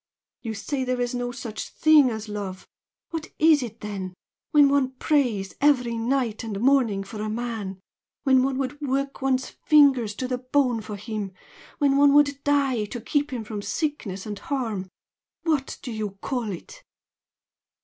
[0.41, 2.67] You say there is no such thing as love!
[3.11, 4.15] What is it then,
[4.49, 7.79] when one prays every night and morning for a man?
[8.23, 11.33] when one would work one's fingers to the bone for him?
[11.77, 14.89] when one would die to keep him from sickness and harm?
[15.43, 16.81] What do you call it?"